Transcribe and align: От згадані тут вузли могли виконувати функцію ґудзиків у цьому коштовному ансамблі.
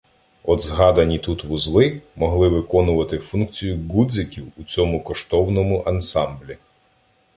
От 0.43 0.61
згадані 0.61 1.19
тут 1.19 1.43
вузли 1.43 2.01
могли 2.15 2.47
виконувати 2.49 3.17
функцію 3.17 3.77
ґудзиків 3.77 4.51
у 4.57 4.63
цьому 4.63 5.03
коштовному 5.03 5.83
ансамблі. 5.85 6.57